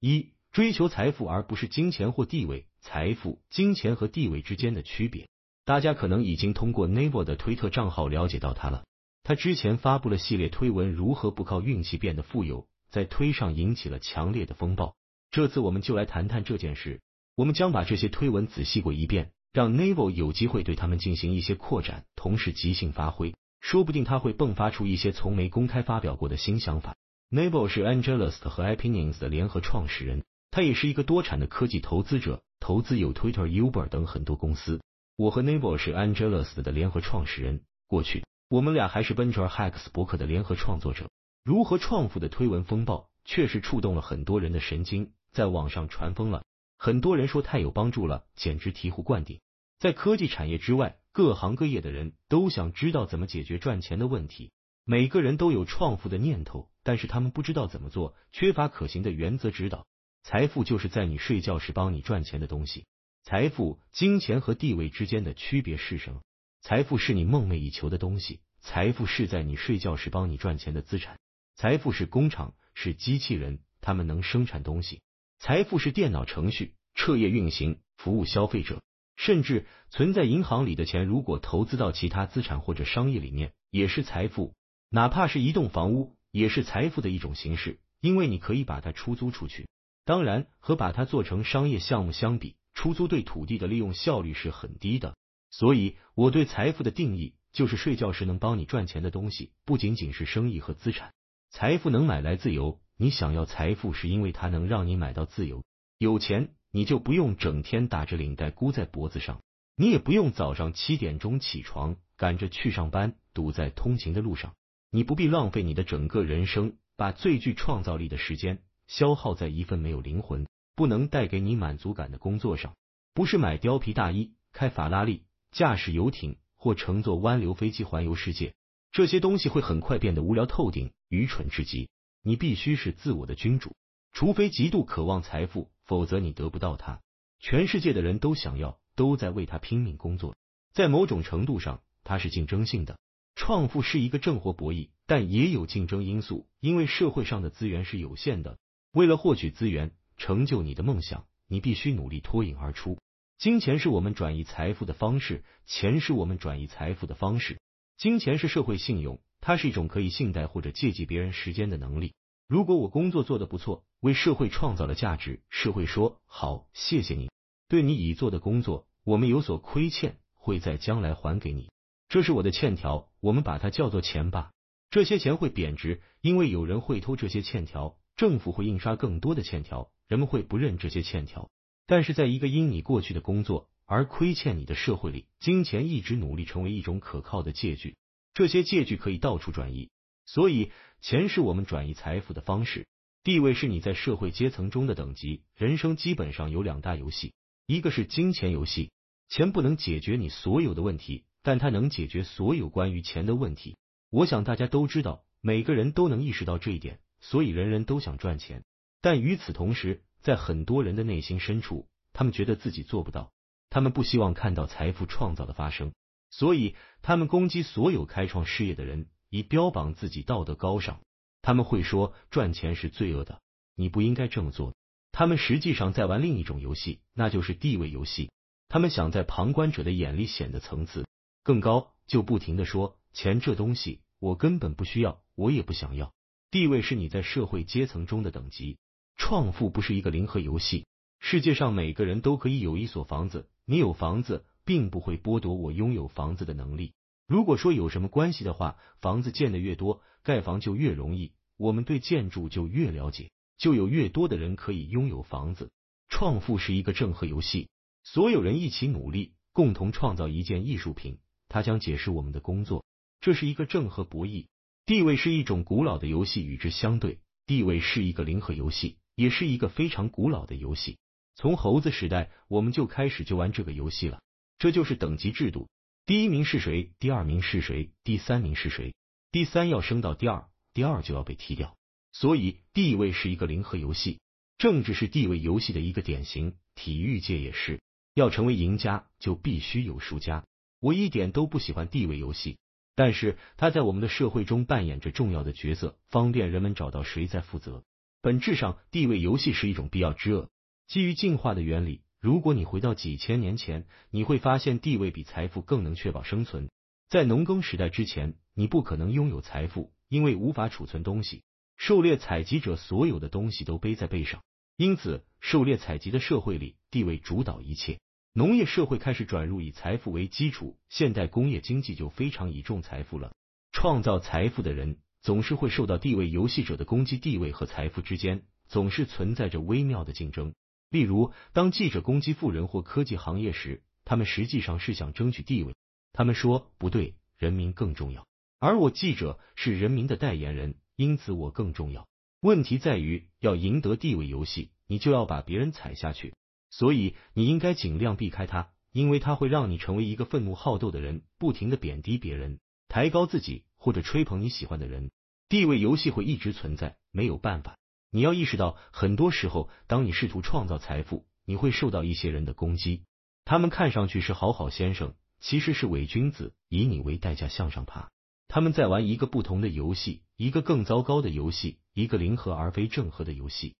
[0.00, 2.66] 一、追求财富而不是金钱或地位。
[2.80, 5.28] 财富、金钱和地位之间的区别，
[5.64, 8.84] 大家可能已经通过 Naval 的推特账号了解到他了。
[9.24, 14.94] 他之前发布了系列推文，如何不靠运气变得富有，在推上引起了强烈的风暴。
[15.32, 17.00] 这次我们就来谈谈这件事。
[17.34, 26.94] 我们将把这些推文仔细过一遍，让 Naval 有机会对他们进行一些扩展，同时即兴发挥，说不定他会迸发出一些从没公开发表过的新想法。
[27.30, 30.22] Naval 是 Angelus 和 Opinions 的联合创始人，
[30.52, 32.42] 他也是一个多产的科技投资者。
[32.60, 34.80] 投资有 Twitter、Uber 等很多公司。
[35.16, 37.62] 我和 Naval 是 Angelus 的联合创始人。
[37.88, 41.10] 过去，我们俩还是 Venture Hacks 博客的联合创作者。
[41.44, 46.44] 如何创富的推文风暴确实触动了很多人的神经，在网上传疯了。
[46.78, 49.40] 很多人说太有帮助了，简直醍醐灌顶。
[49.80, 54.52] 在科技产业之外，各行各业的人都想知道怎么解决赚钱的问题。
[54.88, 59.84] 每个人都有创富的念头，但是他们不知道怎么做，缺乏可行的原则指导。
[60.22, 62.86] 财富就是在你睡觉时帮你赚钱的东西。
[63.24, 66.20] 财富、金钱和地位之间的区别是什么？
[66.60, 71.18] 财富是你梦寐以求的东西，财富是在你睡觉时帮你赚钱的资产。
[71.56, 75.00] 财富是工厂，是机器人，他们能生产东西。
[75.40, 78.80] 财富是电脑程序，彻夜运行，服务消费者。
[79.16, 84.54] 甚至存在银行里的钱，如果投资到其他资产或者商业里面，也是财富。
[84.90, 89.68] 哪怕是一栋房屋，也是财富的一种形式，因为你可以把它出租出去。
[90.04, 95.16] 当然，和把它做成商业项目相比，出租对土地的利用效率是很低的。
[95.50, 101.12] 所以，我对财富的定义就是睡觉时能帮你赚钱的东西，不仅仅是生意和资产。
[101.50, 105.64] 财富能买来自由，你想要财富是因为它能让你买到自由。
[105.98, 109.40] 有钱，你就不用整天打着领带箍在脖子上，
[109.74, 114.54] 你也不用早上七点钟起床赶着去上班，堵在通勤的路上。
[114.90, 118.62] 你不必浪费你的整个人生，把最具创造力的时间。
[118.86, 122.76] 消耗在一份没有灵魂、不能带给你满足感的工作上，
[123.14, 128.54] 不是买貂皮大衣、开法拉利、驾驶游艇或乘坐湾流飞机环游世界。
[128.92, 131.88] 这些东西会很快变得无聊透顶、愚蠢至极。
[132.22, 133.74] 你必须是自我的君主，
[134.12, 137.00] 除非极度渴望财富，否则你得不到它。
[137.40, 140.36] 全世界的人都想要，都在为它拼命工作。
[140.72, 142.98] 在某种程度上，它是竞争性的。
[143.36, 148.58] 创富是一个正活博弈，但也有竞争因素，因为社会上的资源是有限的。
[148.92, 152.98] 为了获取资源，成就你的梦想，你必须努力脱颖而出。
[153.38, 157.60] 金钱是我们转移财富的方式，钱是我们转移财富的方式。
[157.98, 162.14] 金钱是社会信用，它是一种可以信贷或者借记别人时间的能力。
[162.48, 167.30] 如果我工作做得不错，为社会创造了价值，社会说好，谢谢你，
[167.68, 171.68] 对你已做的工作，我们有所亏欠，会在将来还给你。
[172.08, 174.52] 这是我的欠条，我们把它叫做钱吧。
[174.90, 177.98] 这些钱会贬值，因为有人会偷这些欠条。
[178.16, 181.50] 政府会印刷更多的欠条，人们会不认这些欠条。
[181.86, 187.94] 但是，在一个因你过去的工作而亏欠你的社会里，金钱一直努力成为一种可靠的借据。
[188.32, 189.90] 这些借据可以到处转移，
[190.24, 190.72] 所以
[191.02, 192.86] 钱是我们转移财富的方式。
[193.22, 195.42] 地位是你在社会阶层中的等级。
[195.54, 197.34] 人生基本上有两大游戏，
[197.66, 198.92] 一个是金钱游戏，
[199.28, 203.76] 钱不能解决你所有的问题，但它能解决所有关于钱的问题。
[204.10, 206.98] 我想大家都知道，每个人都能意识到这一点。
[207.20, 208.64] 所以人人都想赚钱，
[209.00, 213.30] 但与此同时，在很多人的内心深处，他们觉得自己做不到，
[213.70, 215.92] 他们不希望看到财富创造的发生，
[216.30, 220.98] 所以他们攻击所有开创事业的人，以标榜自己道德高尚。
[221.42, 223.40] 他们会说赚钱是罪恶的，
[223.76, 224.74] 你不应该这么做。
[225.12, 228.32] 他们实际上在玩另一种游戏，那就是地位游戏。
[228.68, 231.06] 他们想在旁观者的眼里显得层次
[231.46, 236.12] 更高，就不停的说钱这东西我根本不需要，我也不想要。
[236.50, 238.78] 地位是你在社会阶层中的等级，
[239.16, 240.86] 创富不是一个零和游戏。
[241.20, 246.94] 世界上每个人都可以有一所房子，你有房子，并不会剥夺我拥有房子的能力。
[247.28, 255.70] 如果说有什么关系的话，房子建的越多，盖房就越容易，我们对建筑就越了解，就有越多的人可以拥有房子。
[256.08, 257.68] 创富是一个正和游戏，
[258.02, 262.84] 所有人一起努力，共同创造一件艺术品，它将解释我们的工作。
[263.20, 264.46] 这是一个正和博弈。
[264.84, 270.98] 地位是一种古老的游戏，与之相对，地位是一个零和游戏，也是一个非常古老的游戏。
[271.34, 274.20] 从猴子时代，我们就开始就玩这个游戏了。
[274.58, 275.68] 这就是等级制度，
[276.06, 278.94] 第一名是谁，第二名是谁，第三名是谁，
[279.32, 281.76] 第三要升到第二，第二就要被踢掉。
[282.12, 284.20] 所以地位是一个零和游戏。
[284.56, 287.82] 政治是地位游戏的一个典型，体育界也是。
[288.14, 290.44] 要成为赢家，就必须有输家。
[290.86, 292.58] 我一点都不喜欢地位游戏。
[292.94, 297.82] 但是它在我们的社会中扮演着重要的角色，方便人们找到谁在负责。
[298.22, 300.48] 本质上，地位游戏是一种必要之恶。
[300.86, 306.70] 基于进化的原理，如果你回到几千年前，你会发现地位比财富更能确保生存。
[307.08, 311.42] 在农耕时代之前，你不可能拥有财富，因为无法储存东西。
[311.76, 314.44] 狩猎采集者所有的东西都背在背上，
[314.76, 317.98] 因此，狩猎采集的社会里，地位主导一切。
[318.38, 323.34] 农业社会开始转入以财富为基础，现代工业经济就非常倚重财富了。
[323.72, 330.52] 创造财富的人总是会受到地位游戏者的攻击，地位和财富之间总是存在着微妙的竞争。
[330.90, 335.74] 例如，当记者攻击富人或科技行业时，他们实际上是想争取地位。
[336.12, 338.26] 他们说不对，人民更重要，
[338.58, 340.74] 而我记者是人民的代言人。
[340.94, 342.06] 因此，我更重要。
[342.42, 346.34] 问题在于，要赢得地位游戏，你就要把别人踩下去。
[346.78, 355.10] 所以，你应该尽量避开他，因为他会让你成为一个愤怒好斗的人，不停的贬低别人，抬高自己，或者吹捧你喜欢的人。
[355.48, 357.78] 地位游戏会一直存在，没有办法。
[358.10, 363.04] 你要意识到，很多时候，当你试图创造财富，你会受到一些人的攻击。
[363.46, 368.10] 他们看上去是好好先生，其实是伪君子，以你为代价向上爬。
[368.48, 373.76] 他们在玩一个不同的游戏，一个更糟糕的游戏，一个零和而非正和的游戏。